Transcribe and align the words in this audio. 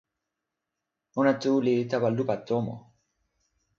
ona 1.19 1.31
tu 1.41 1.51
li 1.65 1.75
tawa 1.89 2.09
lupa 2.17 2.35
tomo. 2.47 2.75